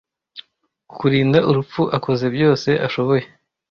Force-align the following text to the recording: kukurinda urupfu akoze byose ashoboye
kukurinda 0.89 1.39
urupfu 1.49 1.81
akoze 1.97 2.25
byose 2.35 2.69
ashoboye 2.87 3.23